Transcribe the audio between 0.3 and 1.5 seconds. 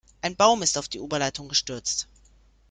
Baum ist auf die Oberleitung